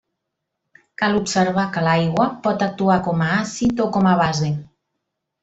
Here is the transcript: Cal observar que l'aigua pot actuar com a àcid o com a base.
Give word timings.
Cal 1.01 1.17
observar 1.19 1.65
que 1.75 1.83
l'aigua 1.87 2.25
pot 2.47 2.65
actuar 2.69 2.97
com 3.09 3.23
a 3.27 3.29
àcid 3.35 3.85
o 3.87 3.89
com 3.99 4.11
a 4.15 4.17
base. 4.25 4.51